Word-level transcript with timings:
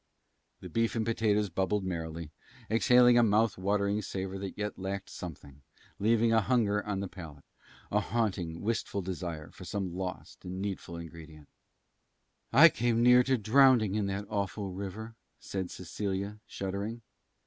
The 0.61 0.69
beef 0.71 0.95
and 0.95 1.05
potatoes 1.05 1.51
bubbled 1.51 1.83
merrily, 1.83 2.31
exhaling 2.71 3.19
a 3.19 3.21
mouth 3.21 3.55
watering 3.55 4.01
savor 4.01 4.39
that 4.39 4.57
yet 4.57 4.79
lacked 4.79 5.11
something, 5.11 5.61
leaving 5.99 6.33
a 6.33 6.41
hunger 6.41 6.83
on 6.83 7.01
the 7.01 7.07
palate, 7.07 7.45
a 7.91 7.99
haunting, 7.99 8.61
wistful 8.63 9.03
desire 9.03 9.51
for 9.51 9.63
some 9.63 9.93
lost 9.95 10.43
and 10.43 10.59
needful 10.59 10.97
ingredient. 10.97 11.49
"I 12.51 12.69
came 12.69 13.03
near 13.03 13.21
drowning 13.21 13.93
in 13.93 14.07
that 14.07 14.25
awful 14.27 14.71
river," 14.71 15.13
said 15.39 15.69
Cecilia, 15.69 16.39
shuddering. 16.47 17.03